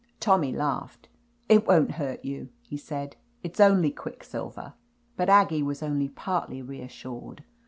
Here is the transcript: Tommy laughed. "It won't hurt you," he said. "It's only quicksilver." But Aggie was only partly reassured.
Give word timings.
Tommy 0.19 0.51
laughed. 0.51 1.09
"It 1.47 1.67
won't 1.67 1.91
hurt 1.91 2.25
you," 2.25 2.49
he 2.63 2.75
said. 2.75 3.17
"It's 3.43 3.59
only 3.59 3.91
quicksilver." 3.91 4.73
But 5.15 5.29
Aggie 5.29 5.61
was 5.61 5.83
only 5.83 6.09
partly 6.09 6.63
reassured. 6.63 7.43